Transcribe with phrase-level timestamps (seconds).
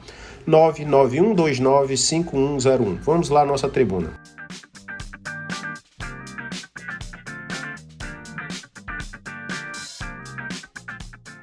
[0.49, 2.99] 991295101.
[3.03, 4.21] Vamos lá, nossa tribuna.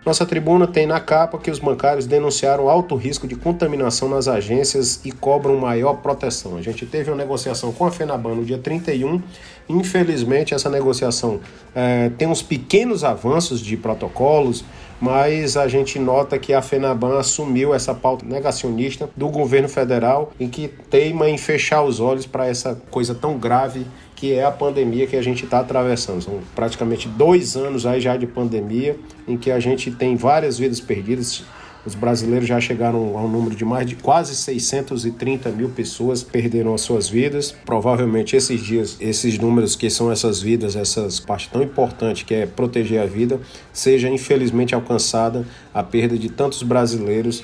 [0.10, 5.00] Nossa tribuna tem na capa que os bancários denunciaram alto risco de contaminação nas agências
[5.06, 6.58] e cobram maior proteção.
[6.58, 9.22] A gente teve uma negociação com a FENABAN no dia 31.
[9.70, 11.40] Infelizmente, essa negociação
[11.76, 14.66] é, tem uns pequenos avanços de protocolos,
[15.00, 20.48] mas a gente nota que a FENABAN assumiu essa pauta negacionista do governo federal e
[20.48, 23.86] que teima em fechar os olhos para essa coisa tão grave
[24.16, 26.22] que é a pandemia que a gente está atravessando.
[26.22, 30.82] São praticamente dois anos aí já de pandemia, em que a gente tem várias vidas
[30.82, 31.46] perdidas.
[31.90, 36.82] Os brasileiros já chegaram ao número de mais de quase 630 mil pessoas perderam as
[36.82, 37.52] suas vidas.
[37.66, 42.46] Provavelmente esses dias, esses números que são essas vidas, essas partes tão importantes que é
[42.46, 43.40] proteger a vida,
[43.74, 47.44] seja infelizmente alcançada a perda de tantos brasileiros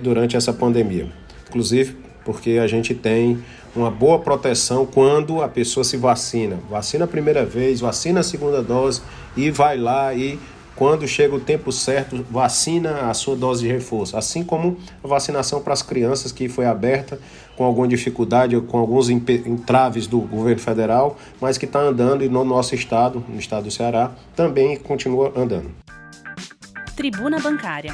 [0.00, 1.12] durante essa pandemia.
[1.48, 3.42] Inclusive porque a gente tem
[3.74, 6.60] uma boa proteção quando a pessoa se vacina.
[6.70, 9.02] Vacina a primeira vez, vacina a segunda dose
[9.36, 10.38] e vai lá e
[10.76, 14.16] quando chega o tempo certo, vacina a sua dose de reforço.
[14.16, 17.18] Assim como a vacinação para as crianças que foi aberta
[17.56, 22.44] com alguma dificuldade, com alguns entraves do governo federal, mas que está andando e no
[22.44, 25.70] nosso estado, no estado do Ceará, também continua andando.
[26.96, 27.92] Tribuna Bancária.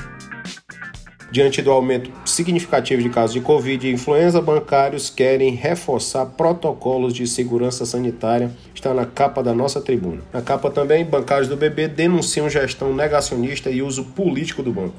[1.31, 7.27] Diante do aumento significativo de casos de Covid e influenza, bancários querem reforçar protocolos de
[7.27, 8.51] segurança sanitária.
[8.75, 10.23] Está na capa da nossa tribuna.
[10.33, 14.95] Na capa também, bancários do BB denunciam gestão negacionista e uso político do banco.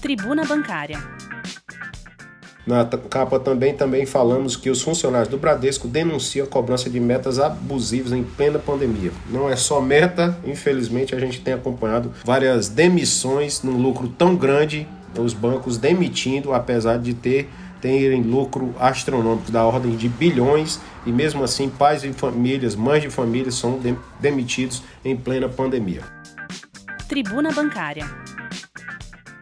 [0.00, 1.02] Tribuna Bancária.
[2.64, 7.40] Na capa também, também falamos que os funcionários do Bradesco denunciam a cobrança de metas
[7.40, 9.10] abusivas em plena pandemia.
[9.28, 14.86] Não é só meta, infelizmente a gente tem acompanhado várias demissões num lucro tão grande
[15.18, 17.48] os bancos demitindo, apesar de ter
[17.80, 23.10] terem lucro astronômico da ordem de bilhões e mesmo assim pais e famílias, mães de
[23.10, 23.80] famílias são
[24.20, 26.02] demitidos em plena pandemia.
[27.08, 28.06] Tribuna Bancária.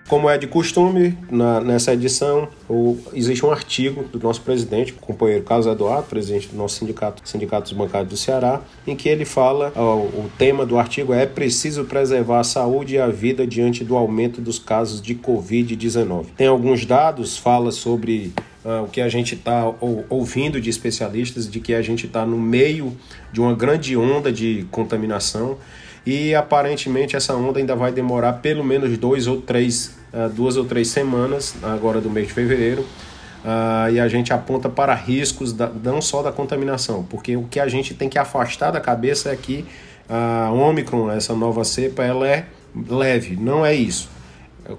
[0.08, 4.94] Como é de costume, na, nessa edição o, existe um artigo do nosso presidente, o
[4.94, 9.26] companheiro Carlos Eduardo, presidente do nosso sindicato, Sindicato dos Bancários do Ceará, em que ele
[9.26, 13.84] fala, ó, o tema do artigo é preciso preservar a saúde e a vida diante
[13.84, 16.28] do aumento dos casos de Covid-19.
[16.34, 18.32] Tem alguns dados, fala sobre
[18.64, 19.72] Uh, o que a gente está
[20.10, 22.94] ouvindo de especialistas de que a gente está no meio
[23.32, 25.56] de uma grande onda de contaminação
[26.04, 30.64] e aparentemente essa onda ainda vai demorar pelo menos dois ou três uh, duas ou
[30.64, 35.68] três semanas, agora do mês de fevereiro, uh, e a gente aponta para riscos da,
[35.68, 39.36] não só da contaminação, porque o que a gente tem que afastar da cabeça é
[39.36, 39.64] que
[40.08, 42.46] a Omicron, essa nova cepa, ela é
[42.88, 44.08] leve, não é isso.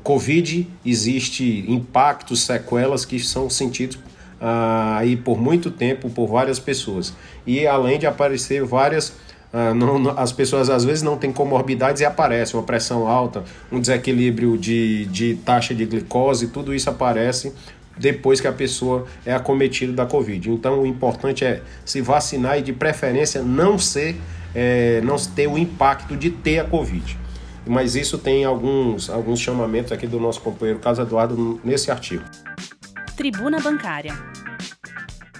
[0.03, 3.99] Covid existe impactos, sequelas que são sentidos
[4.99, 7.13] aí por muito tempo por várias pessoas.
[7.45, 9.13] E além de aparecer várias
[9.51, 13.79] ah, não, as pessoas às vezes não têm comorbidades e aparece uma pressão alta, um
[13.79, 17.53] desequilíbrio de, de taxa de glicose, tudo isso aparece
[17.97, 20.49] depois que a pessoa é acometida da Covid.
[20.49, 24.15] Então o importante é se vacinar e de preferência não ser,
[24.55, 27.17] é, não ter o impacto de ter a Covid.
[27.67, 32.23] Mas isso tem alguns, alguns chamamentos aqui do nosso companheiro Carlos Eduardo nesse artigo.
[33.17, 34.13] Tribuna Bancária.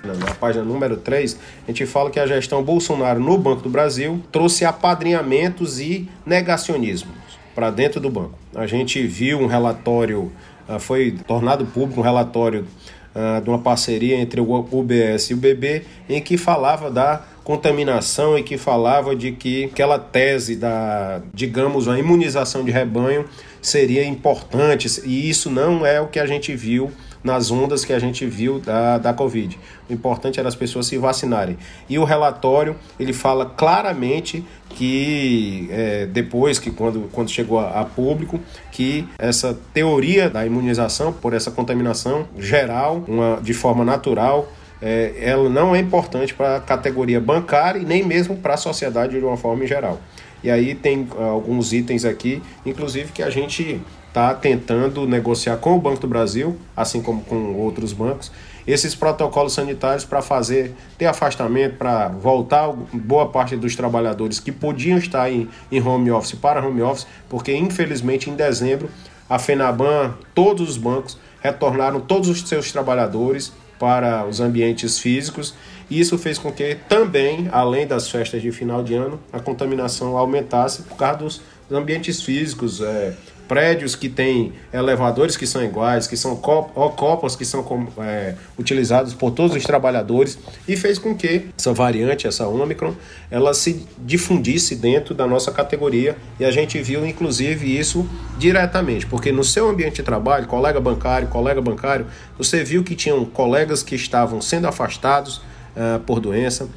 [0.03, 1.37] Na página número 3,
[1.67, 7.15] a gente fala que a gestão Bolsonaro no Banco do Brasil trouxe apadrinhamentos e negacionismos
[7.53, 8.37] para dentro do banco.
[8.55, 10.31] A gente viu um relatório,
[10.67, 12.65] ah, foi tornado público um relatório
[13.13, 18.37] uh, de uma parceria entre o UBS e o BB, em que falava da contaminação
[18.37, 23.25] e que falava de que aquela tese da, digamos, a imunização de rebanho
[23.61, 26.91] seria importante, e isso não é o que a gente viu
[27.23, 29.59] nas ondas que a gente viu da, da Covid.
[29.89, 31.57] O importante era as pessoas se vacinarem.
[31.89, 37.85] E o relatório, ele fala claramente que é, depois que quando, quando chegou a, a,
[37.85, 38.39] público
[38.71, 44.47] que essa teoria da imunização por essa contaminação geral, uma, de forma natural,
[44.81, 49.17] é, ela não é importante para a categoria bancária e nem mesmo para a sociedade
[49.19, 49.99] de uma forma em geral.
[50.43, 55.75] E aí tem uh, alguns itens aqui, inclusive que a gente está tentando negociar com
[55.75, 58.31] o Banco do Brasil, assim como com outros bancos,
[58.67, 64.97] esses protocolos sanitários para fazer ter afastamento, para voltar boa parte dos trabalhadores que podiam
[64.97, 68.89] estar em, em home office para home office, porque infelizmente em dezembro
[69.29, 75.53] a FENABAN, todos os bancos retornaram todos os seus trabalhadores para os ambientes físicos.
[75.89, 80.17] E isso fez com que também, além das festas de final de ano, a contaminação
[80.17, 81.41] aumentasse por causa dos
[81.71, 83.13] ambientes físicos, é,
[83.49, 89.31] prédios que têm elevadores que são iguais, que são copas que são é, utilizados por
[89.31, 90.37] todos os trabalhadores
[90.67, 92.93] e fez com que essa variante, essa Omicron,
[93.31, 98.07] ela se difundisse dentro da nossa categoria e a gente viu inclusive isso
[98.37, 102.05] diretamente, porque no seu ambiente de trabalho, colega bancário, colega bancário,
[102.37, 105.37] você viu que tinham colegas que estavam sendo afastados
[105.75, 106.69] uh, por doença,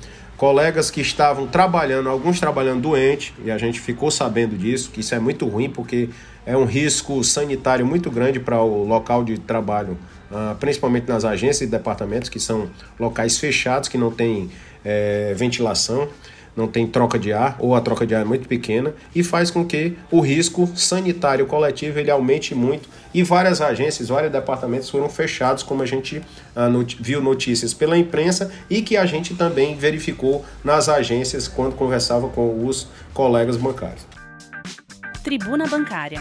[0.43, 5.15] colegas que estavam trabalhando, alguns trabalhando doente, e a gente ficou sabendo disso, que isso
[5.15, 6.09] é muito ruim, porque
[6.44, 9.97] é um risco sanitário muito grande para o local de trabalho,
[10.33, 12.69] uh, principalmente nas agências e departamentos, que são
[12.99, 14.50] locais fechados, que não tem
[14.85, 16.09] é, ventilação,
[16.56, 19.50] não tem troca de ar, ou a troca de ar é muito pequena, e faz
[19.50, 25.08] com que o risco sanitário coletivo ele aumente muito, e várias agências, vários departamentos foram
[25.08, 26.22] fechados, como a gente
[26.70, 32.28] not viu notícias pela imprensa, e que a gente também verificou nas agências quando conversava
[32.28, 34.06] com os colegas bancários.
[35.22, 36.20] Tribuna Bancária.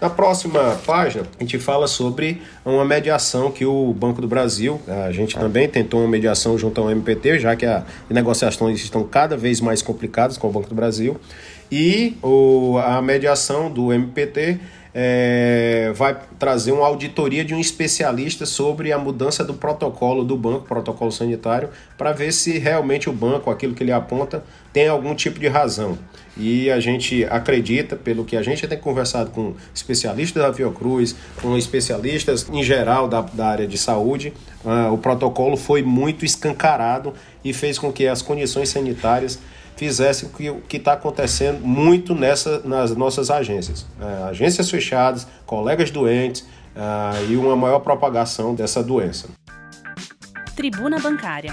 [0.00, 5.12] Na próxima página, a gente fala sobre uma mediação que o Banco do Brasil, a
[5.12, 9.60] gente também tentou uma mediação junto ao MPT, já que as negociações estão cada vez
[9.60, 11.20] mais complicadas com o Banco do Brasil,
[11.70, 14.58] e o, a mediação do MPT
[14.94, 20.66] é, vai trazer uma auditoria de um especialista sobre a mudança do protocolo do banco,
[20.66, 25.38] protocolo sanitário, para ver se realmente o banco, aquilo que ele aponta, tem algum tipo
[25.38, 25.98] de razão.
[26.36, 31.56] E a gente acredita, pelo que a gente tem conversado com especialistas da Fiocruz, com
[31.56, 34.32] especialistas em geral da, da área de saúde,
[34.64, 37.12] uh, o protocolo foi muito escancarado
[37.44, 39.38] e fez com que as condições sanitárias
[39.76, 43.82] fizessem o que está acontecendo muito nessa, nas nossas agências.
[44.00, 46.42] Uh, agências fechadas, colegas doentes
[46.76, 49.28] uh, e uma maior propagação dessa doença.
[50.54, 51.52] Tribuna Bancária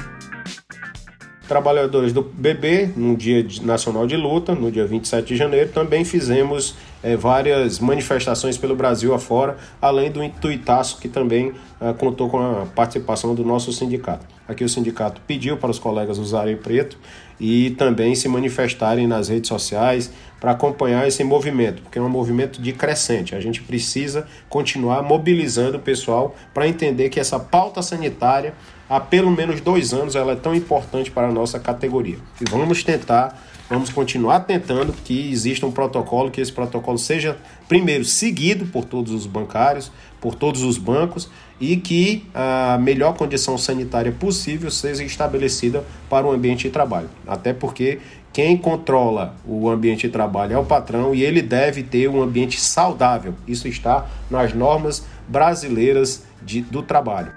[1.47, 6.75] trabalhadores do BB, no Dia Nacional de Luta, no dia 27 de janeiro, também fizemos
[7.01, 12.65] é, várias manifestações pelo Brasil afora, além do Intuitaço, que também é, contou com a
[12.65, 14.25] participação do nosso sindicato.
[14.47, 16.97] Aqui o sindicato pediu para os colegas usarem preto
[17.39, 22.61] e também se manifestarem nas redes sociais para acompanhar esse movimento, porque é um movimento
[22.61, 23.35] de crescente.
[23.35, 28.53] A gente precisa continuar mobilizando o pessoal para entender que essa pauta sanitária
[28.89, 32.17] há pelo menos dois anos ela é tão importante para a nossa categoria.
[32.39, 38.05] E vamos tentar, vamos continuar tentando que exista um protocolo, que esse protocolo seja, primeiro,
[38.05, 41.29] seguido por todos os bancários, por todos os bancos
[41.59, 47.09] e que a melhor condição sanitária possível seja estabelecida para o ambiente de trabalho.
[47.25, 47.99] Até porque
[48.31, 52.59] quem controla o ambiente de trabalho é o patrão e ele deve ter um ambiente
[52.59, 53.33] saudável.
[53.47, 57.31] Isso está nas normas brasileiras de, do trabalho.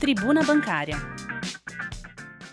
[0.00, 0.96] Tribuna Bancária.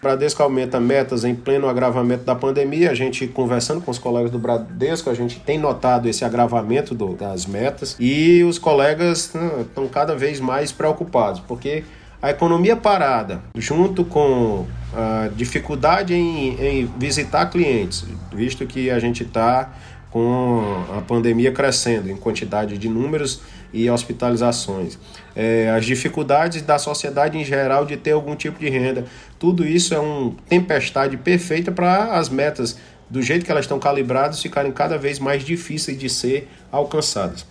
[0.02, 2.92] Bradesco aumenta metas em pleno agravamento da pandemia.
[2.92, 7.14] A gente conversando com os colegas do Bradesco, a gente tem notado esse agravamento do,
[7.14, 11.86] das metas e os colegas estão né, cada vez mais preocupados, porque
[12.22, 19.24] a economia parada, junto com a dificuldade em, em visitar clientes, visto que a gente
[19.24, 19.72] está
[20.12, 23.42] com a pandemia crescendo em quantidade de números
[23.74, 24.98] e hospitalizações,
[25.36, 29.06] é, as dificuldades da sociedade em geral de ter algum tipo de renda,
[29.38, 32.78] tudo isso é uma tempestade perfeita para as metas,
[33.10, 37.46] do jeito que elas estão calibradas, ficarem cada vez mais difíceis de ser alcançadas.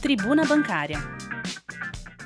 [0.00, 0.98] Tribuna Bancária.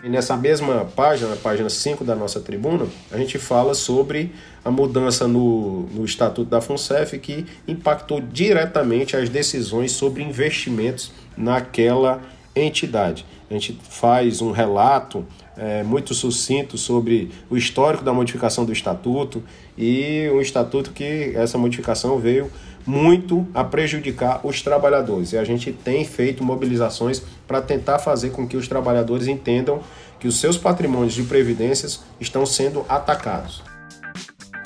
[0.03, 4.33] E nessa mesma página, na página 5 da nossa tribuna, a gente fala sobre
[4.65, 12.21] a mudança no, no Estatuto da FUNCEF que impactou diretamente as decisões sobre investimentos naquela
[12.55, 13.25] entidade.
[13.53, 15.27] A gente faz um relato
[15.59, 19.43] é, muito sucinto sobre o histórico da modificação do Estatuto
[19.77, 22.51] e um Estatuto que essa modificação veio
[22.87, 25.35] muito a prejudicar os trabalhadores.
[25.35, 29.81] E a gente tem feito mobilizações para tentar fazer com que os trabalhadores entendam
[30.19, 33.63] que os seus patrimônios de previdências estão sendo atacados.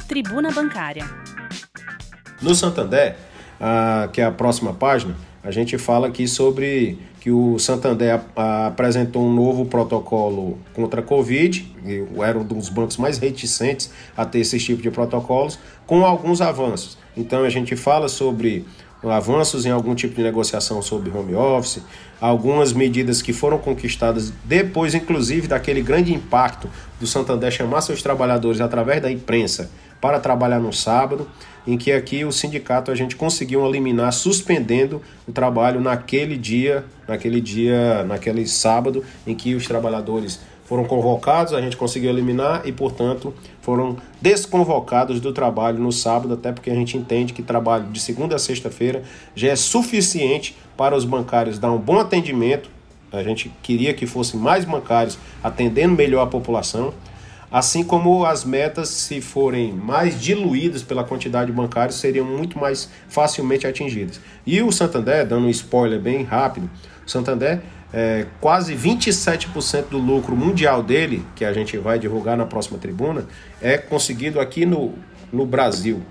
[0.06, 1.04] Tribuna Bancária.
[2.40, 3.16] No Santander,
[3.60, 5.16] ah, que é a próxima página,
[5.46, 11.72] a gente fala aqui sobre que o Santander apresentou um novo protocolo contra a Covid,
[12.20, 16.98] era um dos bancos mais reticentes a ter esse tipo de protocolos, com alguns avanços.
[17.16, 18.64] Então a gente fala sobre
[19.04, 21.80] avanços em algum tipo de negociação sobre home office,
[22.20, 28.60] algumas medidas que foram conquistadas depois, inclusive, daquele grande impacto do Santander chamar seus trabalhadores
[28.60, 31.28] através da imprensa para trabalhar no sábado,
[31.66, 37.40] em que aqui o sindicato a gente conseguiu eliminar suspendendo o trabalho naquele dia, naquele
[37.40, 43.32] dia, naquele sábado em que os trabalhadores foram convocados, a gente conseguiu eliminar e, portanto,
[43.62, 48.34] foram desconvocados do trabalho no sábado, até porque a gente entende que trabalho de segunda
[48.34, 49.02] a sexta-feira
[49.34, 52.68] já é suficiente para os bancários dar um bom atendimento.
[53.12, 56.92] A gente queria que fossem mais bancários atendendo melhor a população,
[57.50, 62.90] assim como as metas, se forem mais diluídas pela quantidade de bancários, seriam muito mais
[63.08, 64.20] facilmente atingidas.
[64.46, 66.68] E o Santander, dando um spoiler bem rápido,
[67.06, 67.60] o Santander
[67.92, 73.26] é, quase 27% do lucro mundial dele, que a gente vai divulgar na próxima tribuna,
[73.60, 74.94] é conseguido aqui no,
[75.32, 76.02] no Brasil.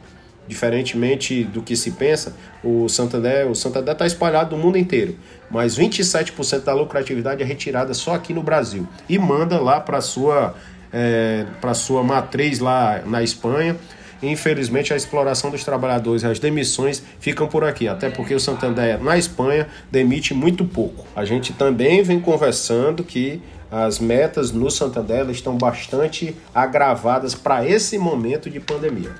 [0.47, 5.15] Diferentemente do que se pensa, o Santander o Santander está espalhado no mundo inteiro,
[5.49, 10.55] mas 27% da lucratividade é retirada só aqui no Brasil e manda lá para sua
[10.95, 13.75] é, para sua matriz lá na Espanha
[14.21, 19.01] Infelizmente, a exploração dos trabalhadores e as demissões ficam por aqui, até porque o Santander,
[19.01, 21.05] na Espanha, demite muito pouco.
[21.15, 27.97] A gente também vem conversando que as metas no Santander estão bastante agravadas para esse
[27.97, 29.11] momento de pandemia.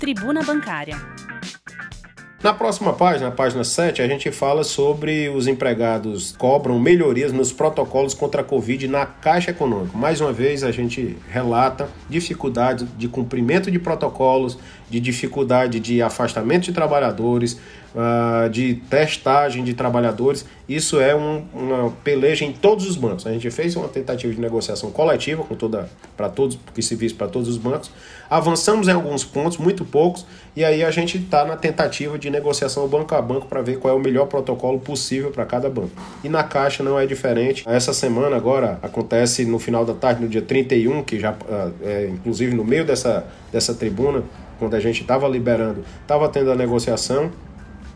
[0.00, 0.96] Tribuna Bancária.
[2.42, 7.52] Na próxima página, na página 7, a gente fala sobre os empregados cobram melhorias nos
[7.52, 9.96] protocolos contra a Covid na Caixa Econômica.
[9.96, 14.58] Mais uma vez, a gente relata dificuldade de cumprimento de protocolos,
[14.92, 17.58] de dificuldade de afastamento de trabalhadores,
[17.94, 20.44] uh, de testagem de trabalhadores.
[20.68, 23.26] Isso é um, uma peleja em todos os bancos.
[23.26, 27.14] A gente fez uma tentativa de negociação coletiva com toda para todos, que se visse
[27.14, 27.90] para todos os bancos.
[28.28, 32.86] Avançamos em alguns pontos, muito poucos, e aí a gente está na tentativa de negociação
[32.86, 35.92] banco a banco para ver qual é o melhor protocolo possível para cada banco.
[36.22, 37.64] E na Caixa não é diferente.
[37.66, 42.10] Essa semana agora acontece no final da tarde, no dia 31, que já ah, é,
[42.12, 44.22] inclusive no meio dessa, dessa tribuna,
[44.62, 47.32] quando a gente estava liberando, estava tendo a negociação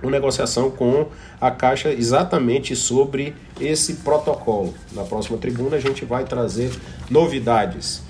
[0.02, 1.06] uma negociação com
[1.40, 4.74] a Caixa exatamente sobre esse protocolo.
[4.92, 6.70] Na próxima tribuna a gente vai trazer
[7.08, 8.02] novidades.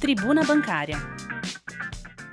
[0.00, 0.96] Tribuna Bancária.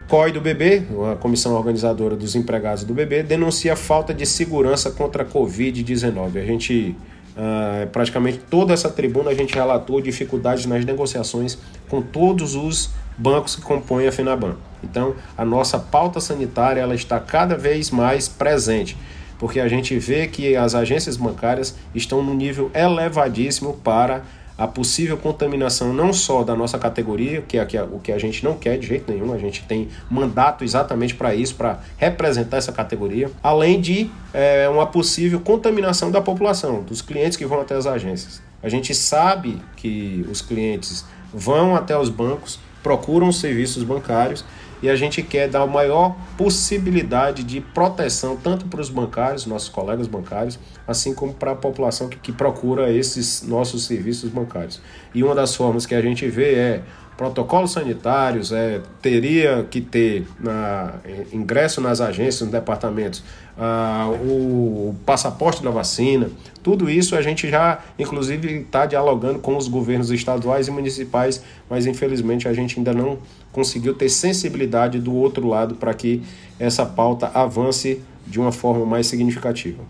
[0.07, 5.23] COI do BB, a comissão organizadora dos empregados do BB, denuncia falta de segurança contra
[5.23, 6.41] a Covid-19.
[6.41, 6.95] A gente,
[7.37, 11.57] uh, praticamente toda essa tribuna, a gente relatou dificuldades nas negociações
[11.87, 14.55] com todos os bancos que compõem a FENABAN.
[14.83, 18.97] Então, a nossa pauta sanitária ela está cada vez mais presente,
[19.39, 24.23] porque a gente vê que as agências bancárias estão no nível elevadíssimo para
[24.57, 28.55] a possível contaminação não só da nossa categoria, que é o que a gente não
[28.55, 33.31] quer de jeito nenhum, a gente tem mandato exatamente para isso, para representar essa categoria,
[33.41, 38.41] além de é, uma possível contaminação da população, dos clientes que vão até as agências.
[38.61, 41.03] A gente sabe que os clientes
[41.33, 44.45] vão até os bancos procuram serviços bancários
[44.83, 49.69] e a gente quer dar a maior possibilidade de proteção tanto para os bancários, nossos
[49.69, 54.81] colegas bancários, assim como para a população que, que procura esses nossos serviços bancários.
[55.15, 56.83] E uma das formas que a gente vê é
[57.17, 60.93] protocolos sanitários, é, teria que ter na,
[61.31, 63.23] ingresso nas agências, nos departamentos,
[63.57, 66.29] ah, o, o, passaporte da vacina,
[66.63, 71.85] tudo isso a gente já, inclusive, está dialogando com os governos estaduais e municipais, mas
[71.85, 73.19] infelizmente a gente ainda não
[73.51, 76.23] conseguiu ter sensibilidade do outro lado para que
[76.59, 79.83] essa pauta avance de uma forma mais significativa.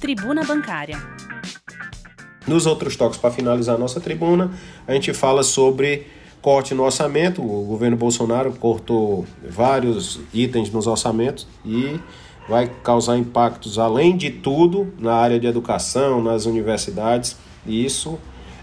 [0.00, 0.98] Tribuna Bancária.
[2.46, 4.50] Nos outros toques, para finalizar a nossa tribuna,
[4.86, 6.06] a gente fala sobre
[6.42, 7.40] corte no orçamento.
[7.40, 11.98] O governo Bolsonaro cortou vários itens nos orçamentos e
[12.46, 17.38] vai causar impactos, além de tudo, na área de educação, nas universidades.
[17.66, 18.18] E isso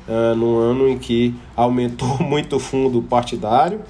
[0.07, 3.81] uh, no ano em que aumentou muito o fundo partidário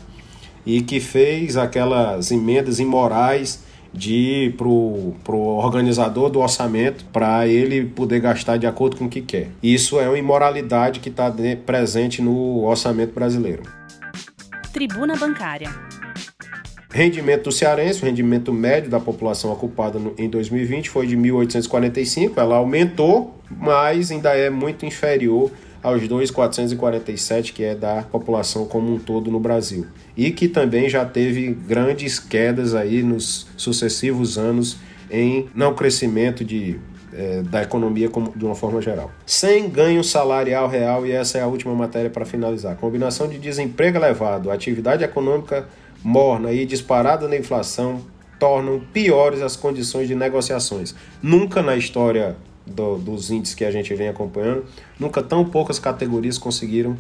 [0.66, 5.16] e que fez aquelas emendas imorais de ir para o
[5.58, 9.50] organizador do orçamento para ele poder gastar de acordo com o que quer.
[9.62, 11.34] Isso é uma imoralidade que está
[11.66, 13.64] presente no orçamento brasileiro.
[14.72, 15.70] Tribuna Bancária.
[16.94, 22.34] Rendimento do cearense, o rendimento médio da população ocupada no, em 2020 foi de 1.845,
[22.36, 25.50] ela aumentou, mas ainda é muito inferior
[25.82, 29.88] aos 2.447 que é da população como um todo no Brasil.
[30.16, 34.78] E que também já teve grandes quedas aí nos sucessivos anos
[35.10, 36.80] em não crescimento de
[37.14, 39.12] é, da economia de uma forma geral.
[39.26, 42.78] Sem ganho salarial real, e essa é a última matéria para finalizar.
[42.78, 45.68] Combinação de desemprego elevado, atividade econômica
[46.04, 48.02] morna e disparada na inflação
[48.40, 50.96] tornam piores as condições de negociações.
[51.22, 54.66] Nunca na história do, dos índices que a gente vem acompanhando,
[55.00, 56.96] nunca tão poucas categorias conseguiram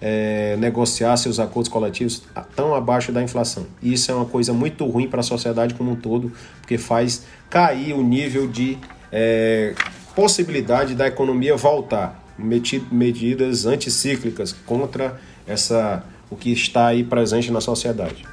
[0.00, 2.22] é, negociar seus acordos coletivos
[2.54, 3.66] tão abaixo da inflação.
[3.82, 7.24] E isso é uma coisa muito ruim para a sociedade como um todo, porque faz
[7.48, 8.78] cair o nível de
[9.10, 9.74] é,
[10.14, 18.26] possibilidade da economia voltar, medidas anticíclicas contra essa o que está aí presente na sociedade.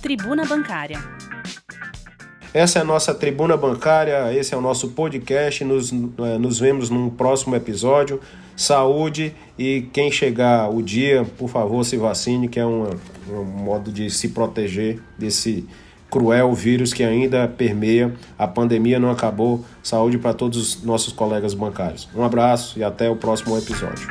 [0.00, 0.98] Tribuna Bancária.
[2.56, 5.62] Essa é a nossa tribuna bancária, esse é o nosso podcast.
[5.62, 8.18] Nos, é, nos vemos num próximo episódio.
[8.56, 12.88] Saúde e quem chegar o dia, por favor, se vacine, que é uma,
[13.28, 15.68] um modo de se proteger desse
[16.10, 18.14] cruel vírus que ainda permeia.
[18.38, 19.62] A pandemia não acabou.
[19.82, 22.08] Saúde para todos os nossos colegas bancários.
[22.16, 24.08] Um abraço e até o próximo episódio.